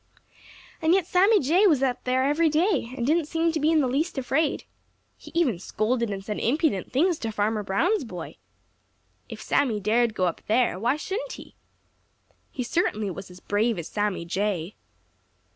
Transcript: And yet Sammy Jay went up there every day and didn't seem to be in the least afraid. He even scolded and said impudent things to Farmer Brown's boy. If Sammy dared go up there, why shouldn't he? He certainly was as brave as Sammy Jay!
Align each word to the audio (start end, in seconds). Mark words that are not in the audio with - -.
And 0.81 0.95
yet 0.95 1.05
Sammy 1.05 1.39
Jay 1.39 1.67
went 1.67 1.83
up 1.83 2.05
there 2.05 2.23
every 2.23 2.49
day 2.49 2.91
and 2.97 3.05
didn't 3.05 3.27
seem 3.27 3.51
to 3.51 3.59
be 3.59 3.69
in 3.69 3.81
the 3.81 3.87
least 3.87 4.17
afraid. 4.17 4.63
He 5.15 5.29
even 5.35 5.59
scolded 5.59 6.09
and 6.09 6.25
said 6.25 6.39
impudent 6.39 6.91
things 6.91 7.19
to 7.19 7.31
Farmer 7.31 7.61
Brown's 7.61 8.03
boy. 8.03 8.37
If 9.29 9.43
Sammy 9.43 9.79
dared 9.79 10.15
go 10.15 10.25
up 10.25 10.41
there, 10.47 10.79
why 10.79 10.95
shouldn't 10.95 11.33
he? 11.33 11.53
He 12.49 12.63
certainly 12.63 13.11
was 13.11 13.29
as 13.29 13.41
brave 13.41 13.77
as 13.77 13.87
Sammy 13.89 14.25
Jay! 14.25 14.75